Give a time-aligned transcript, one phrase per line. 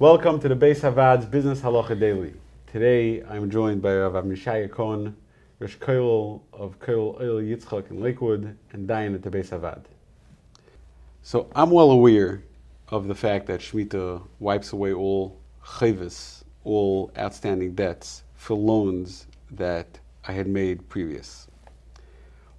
[0.00, 2.34] Welcome to the Beis HaVaad's Business Halacha Daily.
[2.66, 5.14] Today I'm joined by Rav Mishaya Cohen,
[5.60, 9.84] Rosh Koil of Koil Oil Yitzchak in Lakewood, and Dayan at the Beis HaVaad.
[11.22, 12.42] So I'm well aware
[12.88, 20.00] of the fact that Shemitah wipes away all chayvis, all outstanding debts for loans that
[20.26, 21.46] I had made previous.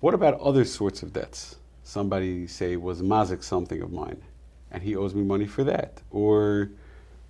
[0.00, 1.56] What about other sorts of debts?
[1.82, 4.20] Somebody say was mazik something of mine,
[4.70, 6.72] and he owes me money for that, or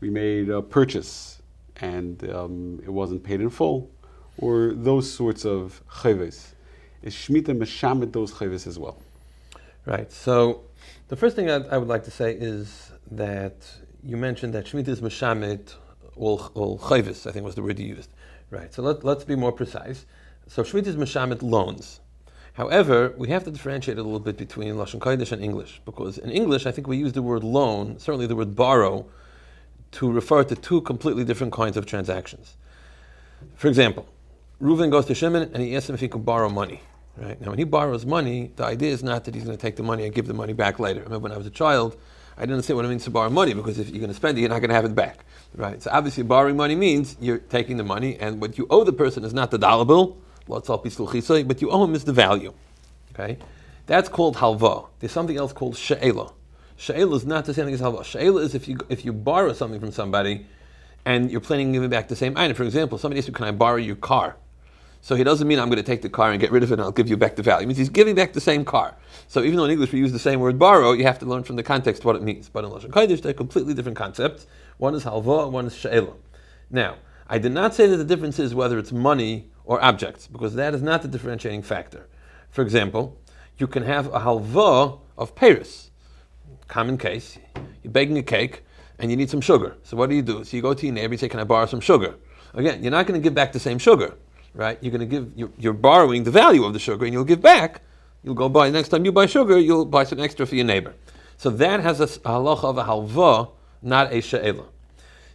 [0.03, 1.41] we made a purchase
[1.81, 3.91] and um, it wasn't paid in full,
[4.37, 6.49] or those sorts of chayves.
[7.03, 8.99] Is Shemitah meshamet those chayves as well?
[9.87, 10.13] Right.
[10.13, 10.65] So
[11.09, 13.55] the first thing I, I, would like to say is that
[14.05, 15.75] you mentioned that Shemitah is meshamet
[16.17, 18.11] all, all chayves, I think was the word you used.
[18.51, 18.73] Right.
[18.75, 20.05] So let, let's be more precise.
[20.49, 22.01] So Shemitah is meshamet loans.
[22.55, 26.31] However, we have to differentiate a little bit between Lashon Kodesh and English, because in
[26.31, 29.07] English, I think we use the word loan, certainly the word borrow,
[29.93, 32.57] to refer to two completely different kinds of transactions.
[33.57, 34.07] For example,
[34.61, 36.83] Reuven goes to Shimon and he asks him if he can borrow money.
[37.17, 39.77] Right now, when he borrows money, the idea is not that he's going to take
[39.77, 41.01] the money and give the money back later.
[41.03, 41.97] Remember when I was a child,
[42.39, 44.39] I didn't understand what it means to borrow money because if you're going to spend
[44.39, 45.27] it, you're not going to have it back.
[45.55, 45.83] Right?
[45.83, 49.25] So obviously, borrowing money means you're taking the money, and what you owe the person
[49.25, 50.17] is not the dollar bill,
[50.49, 50.67] but
[51.61, 52.55] you owe him is the value.
[53.15, 53.37] Okay,
[53.85, 54.89] that's called halva.
[54.99, 56.33] There's something else called she'ela.
[56.77, 58.05] She'ela is not the same thing as halva.
[58.05, 60.47] She'ela is if you if you borrow something from somebody
[61.05, 62.57] and you're planning on giving back the same item.
[62.57, 64.37] For example, somebody asks you, "Can I borrow your car?"
[65.05, 66.75] So he doesn't mean I'm going to take the car and get rid of it
[66.75, 67.65] and I'll give you back the value.
[67.65, 68.95] It means he's giving back the same car.
[69.27, 71.43] So even though in English we use the same word borrow, you have to learn
[71.43, 72.49] from the context what it means.
[72.49, 74.47] But in Lashon Kodesh, they're completely different concepts.
[74.79, 76.15] One is halva, and one is she'ela.
[76.71, 76.99] Now,
[77.29, 80.73] I did not say that the difference is whether it's money or objects, because that
[80.73, 82.07] is not the differentiating factor.
[82.51, 83.19] For example,
[83.59, 85.91] you can have a halva of peiros
[86.73, 87.39] common case.
[87.83, 88.63] You're baking a cake
[88.99, 89.77] and you need some sugar.
[89.83, 90.43] So what do you do?
[90.45, 92.15] So you go to your neighbor, and say, "Can I borrow some sugar?"
[92.55, 94.15] Again, you're not going to give back the same sugar,
[94.55, 94.79] right?
[94.81, 95.25] You're going to give.
[95.37, 97.83] You're, you're, borrowing the value of the sugar, and you'll give back.
[98.25, 100.95] You'll go buy next time you buy sugar, you'll buy some extra for your neighbor.
[101.37, 103.51] So that has a halacha of a halva,
[103.83, 104.67] not a she'ela.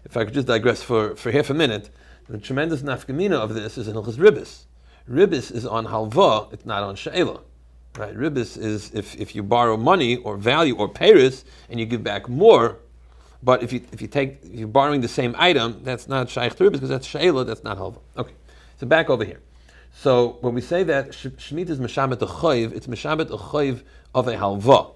[0.05, 1.89] If I could just digress for, for half a minute,
[2.29, 4.67] the tremendous nafkamina of this is in Hilchas Ribis.
[5.09, 7.41] Ribis is on halva, it's not on she'ela.
[7.97, 12.03] Right, ribis is if, if you borrow money or value or peiros and you give
[12.03, 12.77] back more,
[13.41, 16.55] but if you if you take if you're borrowing the same item, that's not shaykh
[16.57, 17.99] to ribis because that's sheila, that's not halva.
[18.15, 18.33] Okay,
[18.79, 19.41] so back over here.
[19.95, 23.81] So when we say that shmit is meshamet a chayv, it's meshamet a chayv
[24.13, 24.91] of a halva,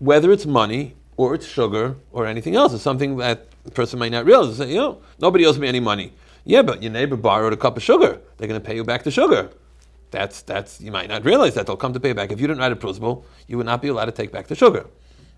[0.00, 2.72] whether it's money or it's sugar or anything else.
[2.72, 4.56] It's something that person might not realize.
[4.56, 6.12] Say, you know, nobody owes me any money.
[6.44, 8.20] Yeah, but your neighbor borrowed a cup of sugar.
[8.36, 9.50] They're going to pay you back the sugar.
[10.16, 12.32] That's, that's, you might not realize that they'll come to pay back.
[12.32, 14.54] If you didn't write a prosbul, you would not be allowed to take back the
[14.54, 14.86] sugar.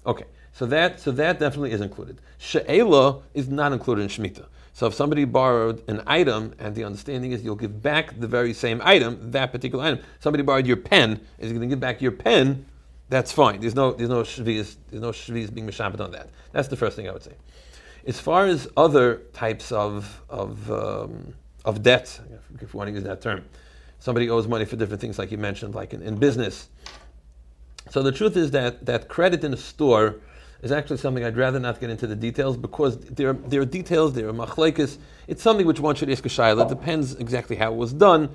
[0.07, 2.21] Okay, so that, so that definitely is included.
[2.39, 4.47] She'ela is not included in Shemitah.
[4.75, 8.53] So if somebody borrowed an item and the understanding is you'll give back the very
[8.55, 12.13] same item, that particular item, somebody borrowed your pen, is going to give back your
[12.13, 12.65] pen,
[13.09, 13.59] that's fine.
[13.59, 16.29] There's no, there's no shviz, there's no shviz being mishabed on that.
[16.53, 17.35] That's the first thing I would say.
[18.07, 21.35] As far as other types of, of, um,
[21.65, 22.21] of debt,
[22.55, 23.45] if you want to use that term,
[23.99, 26.69] somebody owes money for different things, like you mentioned, like in, in business.
[27.91, 30.17] So the truth is that, that credit in a store
[30.63, 34.15] is actually something I'd rather not get into the details because there there are details,
[34.15, 34.99] there are machlekes.
[35.27, 36.67] It's something which one should ask a shayla.
[36.67, 38.31] It depends exactly how it was done.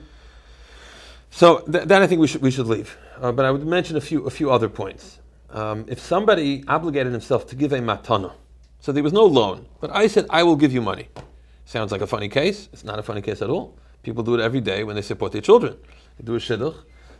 [1.29, 2.97] So th- that I think we should, we should leave.
[3.19, 5.19] Uh, but I would mention a few, a few other points.
[5.50, 8.34] Um, if somebody obligated himself to give a matana,
[8.80, 11.09] so there was no loan, but I said, I will give you money.
[11.66, 12.69] Sounds like a funny case.
[12.74, 13.78] It's not a funny case at all.
[14.03, 15.78] People do it every day when they support their children.
[16.18, 16.75] They do a shidduch,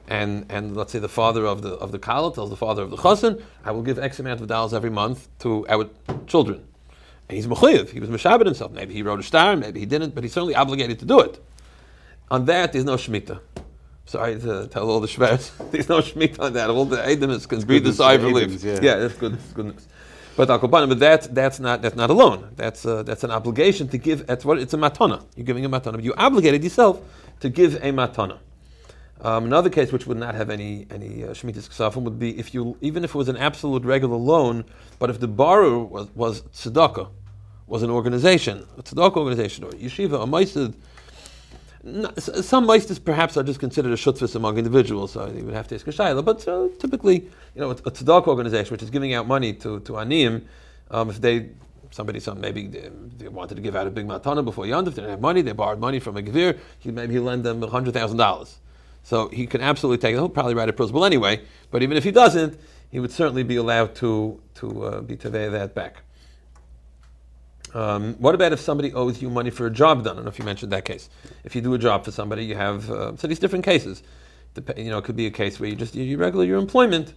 [0.08, 2.92] and, and let's say the father of the of the kala tells the father of
[2.92, 5.90] the chassan, I will give X amount of dollars every month to our
[6.28, 6.66] children.
[7.30, 7.90] And he's mechayiv.
[7.90, 8.74] He was meshabed himself.
[8.74, 11.44] Maybe he wrote a star, maybe he didn't, but he's certainly obligated to do it.
[12.30, 13.40] On that, there's no shemitah.
[14.06, 15.52] Sorry to tell all the shvers.
[15.72, 16.70] there's no shemitah on that.
[16.70, 18.62] All the Adamists can breathe the sigh of relief.
[18.62, 18.80] Yeah.
[18.82, 19.34] yeah, that's good.
[19.34, 19.88] That's good news.
[20.36, 22.50] But al but that that's not that's not a loan.
[22.56, 24.26] That's uh, that's an obligation to give.
[24.26, 25.24] That's what it's a matana.
[25.36, 25.94] You're giving a matana.
[25.94, 27.02] But you obligated yourself
[27.42, 28.40] to give a matana.
[29.22, 32.78] Um, another case which would not have any any uh, ksafim would be if you
[32.82, 34.66] even if it was an absolute regular loan,
[34.98, 37.10] but if the borrower was was tzedakah,
[37.68, 40.74] was an organization, a tzedakah organization or yeshiva, a meisid
[41.84, 45.76] some meisters perhaps are just considered a shutzvis among individuals, so you would have to
[45.76, 46.24] ask a shayla.
[46.24, 47.16] But uh, typically,
[47.56, 50.44] you know, a, a tzedakah organization which is giving out money to to aniyim,
[50.92, 51.50] um, if they
[51.92, 55.02] somebody some maybe they, they, wanted to give out a big matana before Yontif, they
[55.02, 57.94] didn't have money, they borrowed money from a gevir, he maybe he lend them hundred
[57.94, 58.60] thousand dollars.
[59.04, 60.16] So he can absolutely take it.
[60.16, 61.42] He'll probably write a prosbul anyway.
[61.70, 62.58] But even if he doesn't,
[62.90, 66.04] he would certainly be allowed to to uh, be tevei that back.
[67.74, 70.14] Um, what about if somebody owes you money for a job done?
[70.14, 71.10] I don't know if you mentioned that case.
[71.44, 74.04] If you do a job for somebody, you have uh, so these different cases.
[74.54, 77.16] Dep- you know, it could be a case where you just you regular your employment,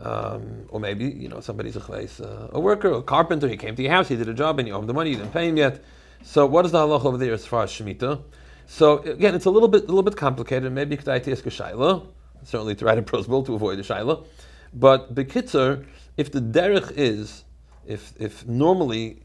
[0.00, 3.48] um, or maybe you know somebody's a place, uh, a worker, a carpenter.
[3.48, 5.10] He came to your house, he did a job, and you owe him the money.
[5.10, 5.84] You didn't pay him yet.
[6.22, 8.22] So what is the halacha over there as far as shemitah?
[8.66, 10.72] So again, it's a little bit a little bit complicated.
[10.72, 12.06] Maybe you could ask a shaila,
[12.44, 14.24] certainly to write a prosbol to avoid a shaila.
[14.72, 15.84] But bekitzer,
[16.16, 17.44] if the derech is,
[17.86, 19.22] if if normally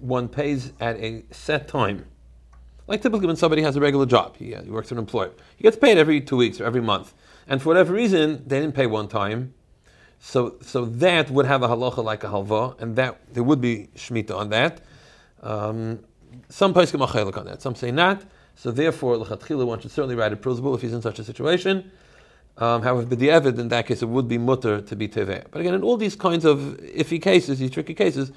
[0.00, 2.06] one pays at a set time,
[2.86, 5.30] like typically when somebody has a regular job, he, uh, he works for an employer,
[5.56, 7.14] he gets paid every two weeks or every month,
[7.46, 9.54] and for whatever reason they didn't pay one time,
[10.20, 13.88] so so that would have a halacha like a halva, and that there would be
[13.94, 14.80] shmita on that.
[15.42, 16.00] Um,
[16.48, 18.22] some places come on that, some say not.
[18.54, 21.92] So therefore, lechatchila one should certainly write a prosbul if he's in such a situation.
[22.56, 25.44] Um, however, the evid in that case, it would be mutter to be teveh.
[25.52, 28.32] But again, in all these kinds of iffy cases, these tricky cases,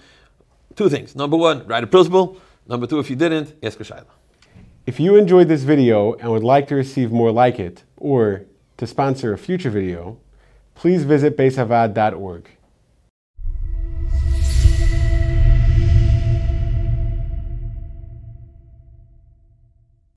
[0.76, 1.16] two things.
[1.16, 2.38] Number one, write a prosbul.
[2.68, 4.06] Number two, if you didn't, ask a shayla.
[4.86, 8.46] If you enjoyed this video and would like to receive more like it, or
[8.78, 10.18] to sponsor a future video,
[10.76, 12.50] please visit beisavad.org.